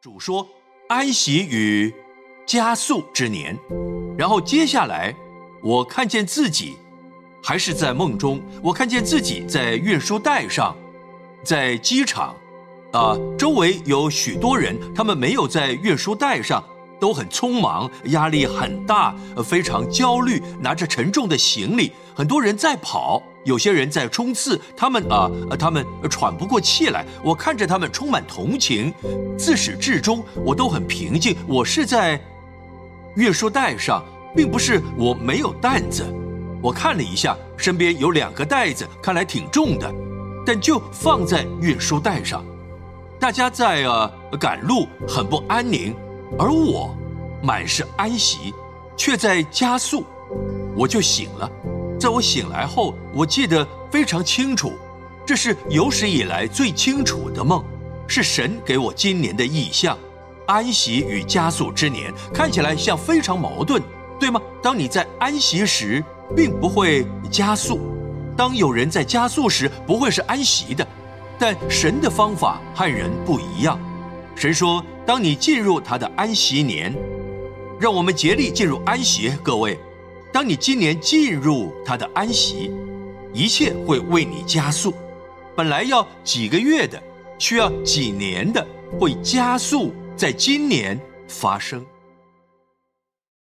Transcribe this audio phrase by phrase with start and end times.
[0.00, 0.46] 主说
[0.88, 1.92] 安息与
[2.46, 3.58] 加速之年，
[4.16, 5.12] 然后接下来
[5.60, 6.76] 我看见自己
[7.42, 10.76] 还是在梦中，我看见自己在运输带上，
[11.42, 12.32] 在机场，
[12.92, 16.62] 啊，周围有许多人，他们没有在运输带上，
[17.00, 19.12] 都很匆忙，压力很大，
[19.44, 23.20] 非常焦虑，拿着沉重的行李，很多人在跑。
[23.48, 27.02] 有些人在冲刺，他们啊，他们喘不过气来。
[27.24, 28.92] 我看着他们充满同情，
[29.38, 31.34] 自始至终我都很平静。
[31.46, 32.20] 我是在
[33.16, 34.04] 运输带上，
[34.36, 36.04] 并不是我没有担子。
[36.60, 39.90] 我看了一下，身边有两个袋子，看来挺重的，
[40.44, 42.44] 但就放在运输带上。
[43.18, 45.96] 大家在呃赶路，很不安宁，
[46.38, 46.94] 而我
[47.42, 48.52] 满是安息，
[48.94, 50.04] 却在加速。
[50.76, 51.50] 我就醒了。
[51.98, 54.72] 在我醒来后，我记得非常清楚，
[55.26, 57.62] 这是有史以来最清楚的梦，
[58.06, 59.98] 是神给我今年的意象。
[60.46, 63.82] 安息与加速之年看起来像非常矛盾，
[64.18, 64.40] 对吗？
[64.62, 66.02] 当你在安息时，
[66.36, 67.78] 并不会加速；
[68.36, 70.86] 当有人在加速时，不会是安息的。
[71.38, 73.78] 但神的方法和人不一样。
[74.34, 76.94] 神说：“当你进入他的安息年，
[77.78, 79.78] 让我们竭力进入安息。”各位。
[80.38, 82.70] 当你今年进入他的安息，
[83.34, 84.94] 一切会为你加速。
[85.56, 87.02] 本来要几个月的，
[87.40, 88.64] 需要几年的，
[89.00, 91.84] 会加速在今年发生。